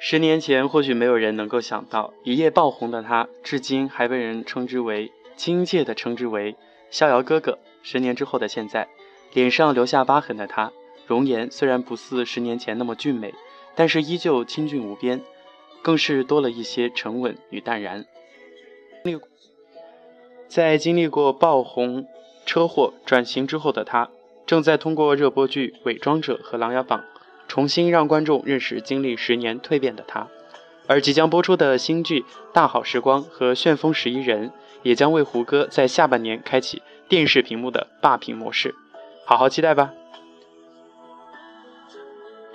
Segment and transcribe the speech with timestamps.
[0.00, 6.54] 十年前，或许没有人能够想到，一夜爆红的他，至今还被人称之为亲切的称之为
[6.88, 7.58] “逍遥哥哥”。
[7.82, 8.86] 十年之后的现在，
[9.32, 10.72] 脸上留下疤痕的他，
[11.08, 13.34] 容颜虽然不似十年前那么俊美，
[13.74, 15.20] 但是依旧清俊无边，
[15.82, 18.06] 更是多了一些沉稳与淡然。
[19.04, 19.26] 那个
[20.46, 22.06] 在经历过爆红、
[22.46, 24.10] 车祸、转型之后的他，
[24.46, 27.00] 正在通过热播剧《伪装者》和《琅琊榜》。
[27.58, 30.28] 重新让观众认识经历十年蜕变的他，
[30.86, 32.20] 而即将播出的新剧
[32.52, 34.50] 《大好时光》和《旋风十一人》
[34.84, 38.76] 也将为胡歌在下半年开启电视屏幕的霸屏模式，
[39.24, 39.92] 好好期待吧。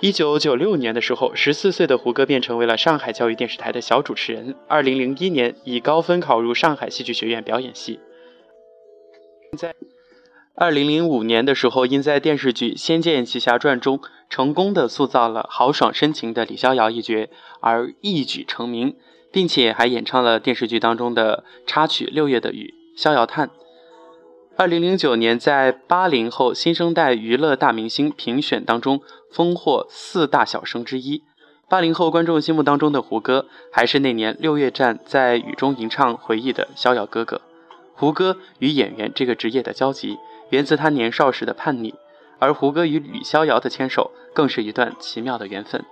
[0.00, 4.54] 一九九六年的时候，十四岁的胡歌便成为了上海教育电视台的小主持人。
[4.68, 8.00] 二零零一年，以高分考入上海戏剧学院表演系。
[9.58, 9.74] 在
[10.56, 14.00] 二零零五年的时候，因在电视剧《仙剑奇侠传》中
[14.30, 18.94] 成功的塑造了豪爽深情的李逍遥一角，而一举成名，
[19.32, 23.48] 并且还演唱了电视剧当中的插曲《六月的雨》《逍遥叹》。
[24.56, 29.02] 二零零九年，在八零后新生代娱乐大明星评选当中
[29.32, 31.24] 封获四大小生之一。
[31.68, 37.40] 八零后观众心目当中的胡歌，还是那年六月站在雨中吟唱回忆的逍遥哥哥。
[37.96, 40.16] 胡歌与演员这个职业的交集。
[40.50, 41.94] 源自他年少时的叛逆，
[42.38, 45.84] 而胡歌与李逍遥的牵手更是一段奇妙的缘分。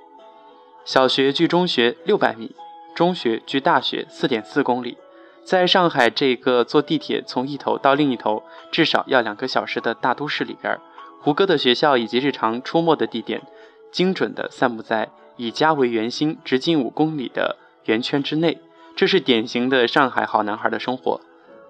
[0.84, 2.55] 小学距中学六百米，
[2.95, 4.98] 中学距大学四点四公里，
[5.45, 10.78] 在上海这个坐地铁从一头到另一头至少要两个小时的大都市里边，
[11.20, 13.42] 胡歌的学校以及日常出没的地点，
[13.91, 18.58] 精准地散布在以家为圆心、直径五公里的圆圈之内，
[18.95, 21.20] 这是典型的上海好男孩的生活。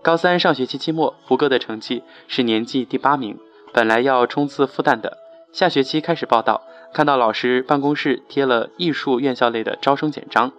[0.02, 3.38] 高三上学期期末，胡歌的成绩是年级第八名。
[3.72, 5.16] 本来要冲刺复旦的，
[5.52, 10.50] 下学期开始报道，看到老师办公室贴了艺术院校类的招生简章，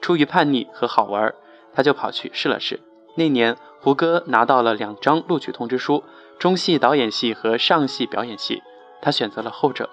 [0.00, 1.34] 出于叛逆和好玩，
[1.74, 2.78] 他就跑去试了试。
[3.16, 6.04] 那年，胡歌拿到了两张录取通知书，
[6.38, 8.62] 中戏导演系和上戏表演系，
[9.02, 9.90] 他选择了后者。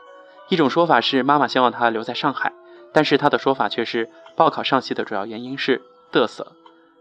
[0.49, 2.53] 一种说法是妈妈希望他留在上海，
[2.93, 5.81] 但是他的说法却是报考上戏的主要原因是
[6.11, 6.51] 嘚瑟。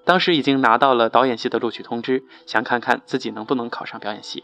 [0.04, 4.42] 当时已经拿到了导演系的录取通知，想看看自己能不能考上表演系。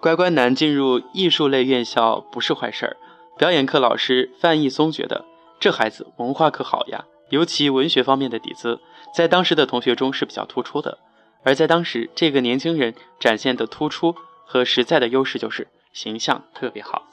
[0.00, 2.96] 乖乖男进入艺术类院校不是坏事儿。
[3.38, 5.24] 表演课老师范逸松觉得
[5.60, 8.80] 这孩子文化可好呀，尤其文学方面的底子，
[9.14, 10.98] 在当时的同学中是比较突出的。
[11.42, 17.04] 而在当时，这个年轻人展现的突出和实在的优势就是形象特别好。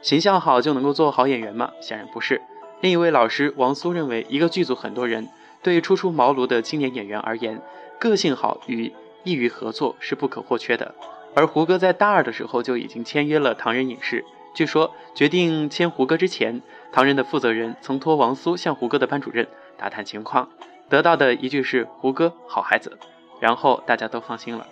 [0.00, 1.72] 形象好就能够做好演员吗？
[1.80, 2.40] 显然不是。
[2.80, 5.28] 另一位老师王苏认为，一个剧组很多人。
[5.62, 7.62] 对初出茅庐的青年演员而言，
[7.98, 8.92] 个性好与
[9.22, 10.94] 易于合作是不可或缺的。
[11.34, 14.24] 而胡歌在大二的时候就已经签约了唐人影视。
[14.54, 16.60] 据说决定签胡歌之前，
[16.92, 20.50] 唐人的负责人曾托王苏向胡歌的班主任打探情况，
[20.90, 22.98] 得到的一句是“胡歌好孩子”，
[23.40, 24.66] 然后大家都放心了。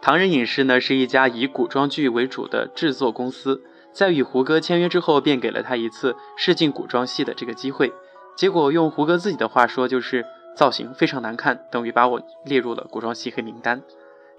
[0.00, 3.62] 唐人影视呢是一家以古装剧为主的制作公司，
[3.92, 7.92] 在与胡歌签约之后，便给了他一次试镜古装戏的这个机会。
[8.36, 13.82] 结果用胡歌自己的话说，就是造型非常难看，等于把我列入了古装戏黑名单。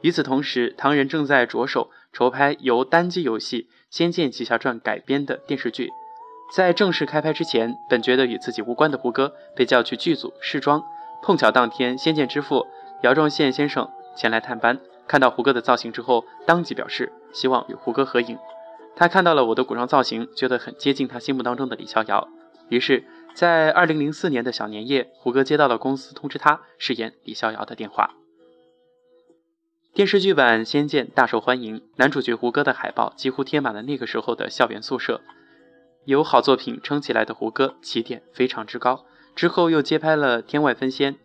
[0.02, 5.90] 与此同时，唐人正在着手筹拍由单机游戏《仙剑奇侠传》改编的电视剧。
[6.53, 10.84] 在正式开拍之前，本觉得与自己无关的胡歌被叫去剧组试妆。
[11.24, 12.68] 碰巧当天，仙剑之父
[13.02, 18.38] 姚壮宪先生前来探班，看到胡歌的造型之后，当即表示希望与胡歌合影。
[18.96, 22.28] 他看到了我的古装造型，觉得很接近他心目当中的李逍遥，
[22.69, 23.03] 于是。
[23.38, 28.16] 在二零零四年的小年夜，胡歌接到了公司通知他饰演李逍遥的电话。
[29.94, 35.22] 电视剧版《仙剑》大受欢迎，男主角胡歌的海报几乎贴满了那个时候的校园宿舍。
[36.06, 39.06] 有好作品撑起来的胡歌，起点非常之高。
[39.36, 41.14] 之后又接拍了《天外飞仙》《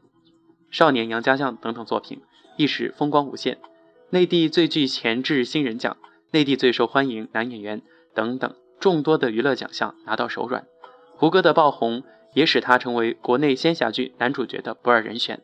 [0.71, 2.21] 少年杨家将》等等作品，
[2.59, 3.57] 一时风光无限。
[4.11, 5.97] 内地最具潜质新人奖、
[6.33, 7.81] 内地最受欢迎男演员
[8.15, 10.67] 等等众多的娱乐奖项拿到手软。
[11.23, 12.03] 胡歌的爆红
[12.35, 15.41] 也使他成为国内仙侠剧男主角的不二人选。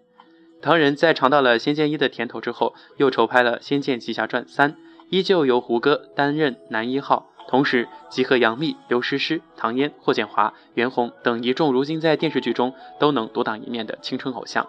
[0.60, 4.72] 唐人在尝到了《仙剑一》的甜头之后，又筹拍了《仙剑奇侠传三》，
[5.08, 14.66] 依旧由胡歌担任男一号，同时集合杨幂、刘诗诗、唐嫣、霍建华、袁弘等一众如今在电视剧中都能独当一面的青春偶像。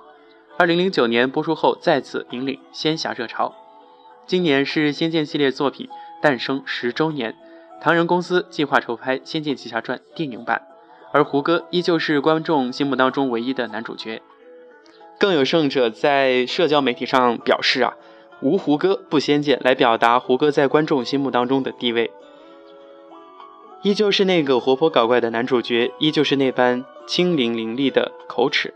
[0.59, 3.55] 二零零九年播出后，再次引领仙侠热潮。
[4.27, 5.89] 今年是《仙剑》系列作品
[6.21, 7.35] 诞生十周年，
[7.81, 10.68] 唐人公司计划筹拍《仙剑奇侠传》电影版。
[11.11, 14.21] 而胡歌依旧是观众心目当中唯一的男主角，
[15.19, 17.95] 更有甚者在社交媒体上表示啊，
[18.41, 22.11] 无胡歌不仙剑，来表达胡歌在观众心目当中的地位。
[23.81, 28.73] 依旧是那个活泼搞怪的男主角，依旧是那般清灵伶俐的口齿。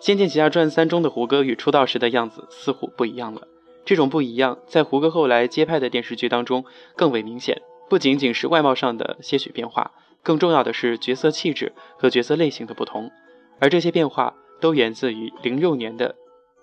[0.04, 3.42] 《仙剑奇侠传三》中的胡歌与出道时的样子似乎不一样了。
[3.84, 6.64] 这种不一样，在胡歌后来接拍的电视剧当中
[6.96, 7.62] 更为明显。
[7.88, 9.92] 不仅仅是外貌上的些许变化，
[10.26, 13.12] 更重要的是角色气质和角色类型的不同。
[13.60, 16.16] 而这些变化都源自于零六年的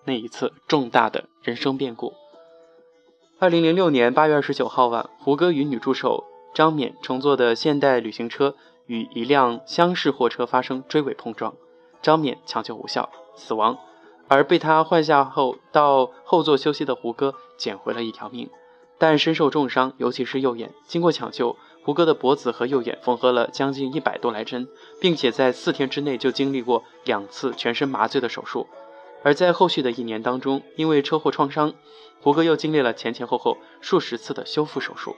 [0.03, 2.13] 那一次重大的人生变故。
[3.39, 6.25] 二零零六年八月二十九号晚，胡歌与女助手。
[6.53, 8.55] 张冕乘坐的现代旅行车
[8.85, 11.55] 与一辆厢式货车发生追尾碰撞，
[12.01, 13.79] 张冕抢救无效死亡，
[14.27, 18.51] 而被他换下后到后座休息的胡歌捡回了一条命，
[18.99, 20.71] 但身受重伤，尤其是右眼。
[20.85, 24.67] 经过抢救，胡歌的脖子和右眼缝合了将近一百多来针，
[25.01, 28.67] 并且在四天之内就经历过两次全身麻醉的手术。
[29.21, 31.73] 而在后续的一年当中，因为车祸创伤，
[32.21, 35.15] 胡歌又经历了前前后后数十次的修复手术。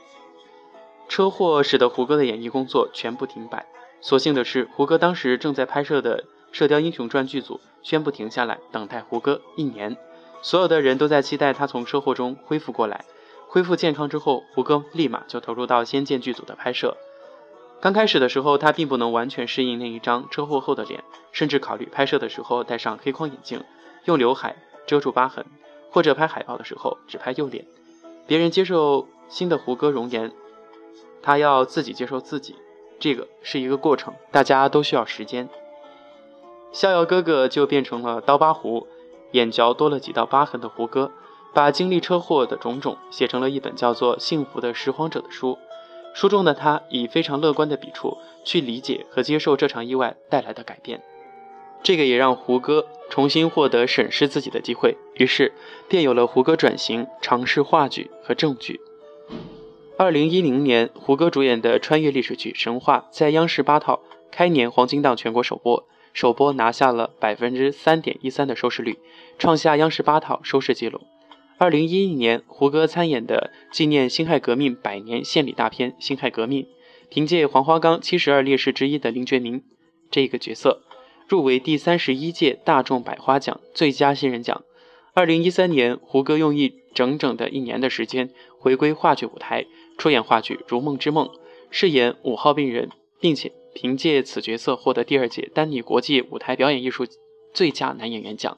[1.07, 3.67] 车祸使得胡歌的演艺工作全部停摆。
[4.01, 6.21] 所幸的是，胡歌当时正在拍摄的
[6.51, 9.97] 《射雕英雄传》剧组宣布停下来，等待胡歌一年。
[10.41, 13.05] 所有的人都在期待他从车祸中恢复过来。
[13.55, 16.97] 恢复健康之后，胡歌立马就投入到《仙剑》剧组的拍摄。
[17.79, 23.63] 刚开始的时候，他并不能完全适应那一张车祸后的脸，甚至考虑拍摄的时候戴上黑框眼镜，
[24.03, 25.45] 用刘海遮住疤痕，
[25.89, 27.65] 或者拍海报的时候只拍右脸。
[28.27, 30.33] 别人接受新的胡歌容颜。
[31.21, 32.57] 他要自己接受自己，
[32.99, 35.47] 这个是一个过程，大家都需要时间。
[36.73, 38.85] 逍遥哥哥就变成了刀疤胡，
[39.31, 41.13] 眼角多了几道疤痕的胡歌，
[41.55, 45.57] 把经历车祸的种种写成了一本叫做《幸福的拾荒者》的书。
[46.13, 51.01] 书中的他以非常乐观的笔触去理解和接受这场意外带来的改变，
[51.81, 55.53] 这个也让胡歌重新获得审视自己的机会，于是
[55.87, 58.81] 便有了胡歌转型尝试话剧和正剧。
[59.97, 68.99] 二零一零年，胡歌主演的穿越历史剧《神话》在央视八套开年黄金档全国首播，首播拿下了百分之三点一三的收视率，
[69.37, 70.99] 创下央视八套收视纪录。
[71.57, 76.63] 二零一一年，胡歌参演的纪念辛亥革命百年献礼大片《辛亥革命》，
[77.09, 79.63] 凭借黄花岗七十二烈士之一的林觉民
[80.11, 80.81] 这个角色，
[81.29, 84.63] 入围第三十一届大众百花奖最佳新人奖。
[85.13, 89.65] 二零一三年，胡歌用一整整的一年的时间回归话剧舞台。
[89.97, 91.27] 出演话剧《如梦之梦》，
[91.69, 92.89] 饰演五号病人，
[93.21, 97.05] 并且凭借此角色获得第二届丹尼国际舞台表演艺术
[97.53, 98.57] 最佳男演员奖。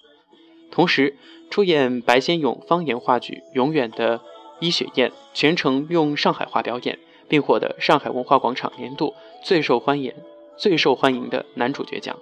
[0.78, 1.16] 同时，
[1.50, 4.22] 出演白先勇方言话剧《永远的
[4.60, 10.14] 伊雪燕》，全程用上海话表演，并获得上海文化广场年度最受欢迎、
[10.56, 12.16] 最受欢迎的男主角奖。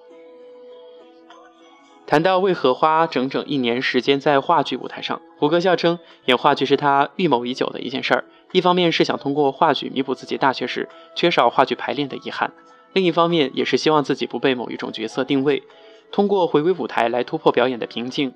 [2.07, 8.23] 谈到为何花整整一年时间在话剧舞台上，胡歌笑称，演话剧是他预谋已久的一件事儿。
[8.53, 12.53] 一方面是想通过话剧弥补自己大学时缺少话剧排练的遗憾，
[12.93, 15.63] 另一方面也是希望自己不被某一种角色定位，
[16.09, 18.33] 通过回归舞台来突破表演的瓶颈。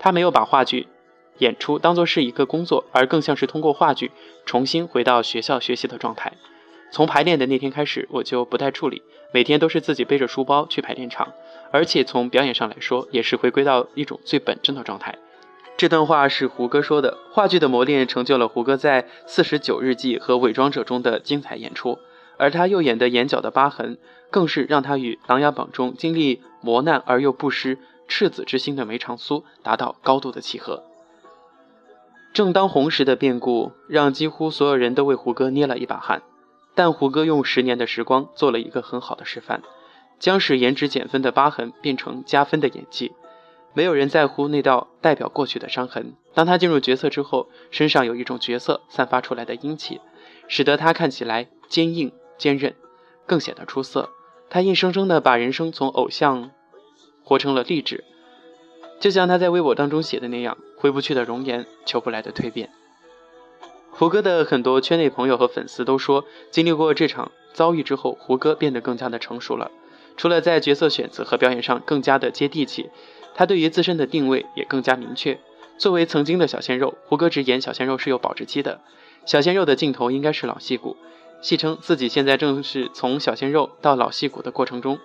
[0.00, 0.88] 他没有把话剧
[1.38, 4.10] 演出当作是一个工作，而更像是通过话剧
[4.44, 6.32] 重新回到学校学习的状态。
[6.90, 9.02] 从排练的那天开始，我就不带助理，
[9.32, 11.32] 每天都是自己背着书包去排练场，
[11.70, 15.16] 而且从表演上来说，也是回归到一种最本真的状态。
[15.76, 17.16] 这段话是胡歌说的。
[17.30, 21.98] 话剧的磨练成就了胡歌在《四十九日记》和《伪装者》中的精彩演出，
[22.36, 23.96] 而他右眼的眼角的疤痕，
[24.30, 27.78] 更是让他与《琅琊榜》中经历磨难而又不失
[28.10, 30.82] 赤子之心的梅长苏达到高度的契合。
[32.34, 36.22] 正当红时的变故，让几乎所有人都为胡歌捏了一把汗。
[36.74, 39.62] 但胡歌用十年的时光做了一个很好的示范，
[40.18, 43.12] 将使颜值减分的疤痕变成加分的演技。
[43.72, 46.14] 没有人在乎那道代表过去的伤痕。
[46.34, 50.00] 当他进入角色之后，身上有一种角色散发出来的英气，
[50.48, 52.74] 使得他看起来坚硬坚韧，
[53.26, 54.10] 更显得出色。
[54.48, 56.50] 他硬生生地把人生从偶像
[57.30, 58.02] 活成了励志，
[58.98, 62.70] 就像他在微博当中写的那样：“回不去的容颜，求不来的蜕变。”
[63.92, 69.70] 胡歌的很多圈内朋友和粉丝都说，经历过这场遭遇之后，胡歌变得更加的成熟了。
[70.16, 72.90] 除了在角色选择和表演上更加的接地气，
[73.36, 75.38] 他对于自身的定位也更加明确。
[75.78, 78.80] 作为曾经的小鲜肉，胡歌直言小鲜肉是有保质期的，
[79.24, 80.96] 小鲜肉的镜头应该是老戏骨，
[81.40, 84.98] 戏称自己现在正是从小鲜肉到老戏骨的过程中，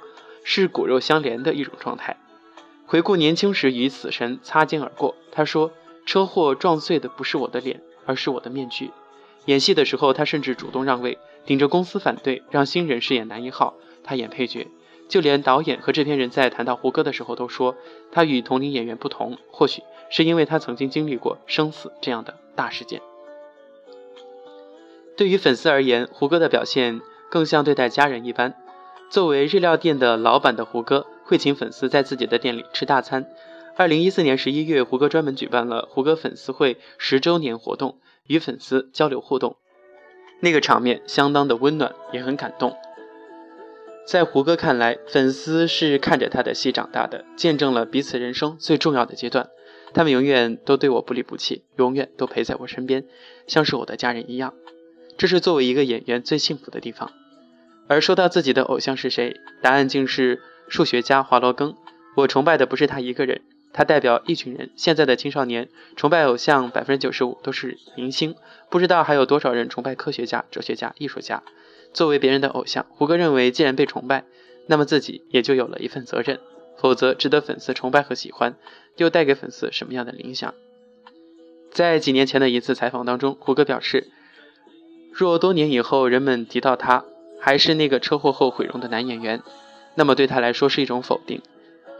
[0.45, 2.15] 是骨肉相连的一种状态。
[2.85, 5.73] 回顾年轻时与死神擦肩而过，他说
[6.07, 8.91] ：“车祸撞碎的不是我的脸。”而是我的面具。
[9.45, 13.73] 演戏的时候，他甚至主动让位，顶着公司反对，让新人饰演男一号，
[14.03, 14.67] 他演配角。
[15.09, 17.75] 就连导演和制片人在谈到胡歌的时候，都说
[18.11, 23.01] 他与同龄演员不同，或许是因为他曾经经历过生死这样的大事件。
[25.17, 28.55] 对于粉丝而言，胡歌的表现更像对待家人一般。
[29.09, 33.27] 作为日料店的老板的胡歌，会请粉丝在自己的店里吃大餐。
[33.77, 39.57] 二零一四年十一月，胡歌专门举办了胡歌粉丝会十周年活动，与粉丝交流互动。
[40.41, 42.75] 那个场面相当的温暖，也很感动。
[44.05, 49.49] 在胡歌看来，粉丝是看着他的戏长大的，见证了彼此人生最重要的阶段。
[49.93, 53.05] 他们永远都对我不离不弃，永远都陪在我身边，
[53.47, 54.53] 像是我的家人一样。
[55.17, 57.11] 这是作为一个演员最幸福的地方。
[57.87, 61.75] 而说到自己的偶像是谁，答案竟是数学家华罗庚。
[62.15, 63.41] 我崇拜的不是他一个人，
[63.73, 64.71] 他代表一群人。
[64.75, 68.35] 现在的青少年崇拜偶像百分之九十五都是明星，
[68.69, 71.43] 不知道还有多少人崇拜科学家、哲学家、艺术家。
[71.93, 74.25] 作为别人的偶像，胡歌认为，既然被崇拜，
[74.67, 76.39] 那么自己也就有了一份责任，
[76.77, 78.55] 否则值得粉丝崇拜和喜欢。
[78.97, 80.53] 又带给粉丝什么样的影响？
[81.69, 84.09] 在几年前的一次采访当中，胡歌表示，
[85.11, 87.03] 若多年以后人们提到他
[87.45, 89.43] 还是那个车祸后毁容的男演员，
[89.93, 91.43] 那么对他来说是一种否定，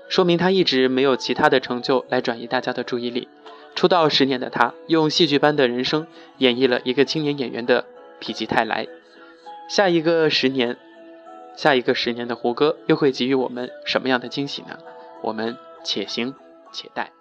[0.09, 3.27] 说明他一直没有其他的成就来转移大家的注意力。
[3.75, 6.07] 出道十年的他，用戏剧般的人生
[6.39, 7.85] 演绎了一个青年演员的
[8.19, 8.87] 否极泰来。
[9.69, 10.77] 下一个十年，
[11.55, 14.79] 下一个十年的胡歌又会给予我们什么样的惊喜呢？
[15.21, 16.33] 我们且行。
[16.73, 17.11] 且待。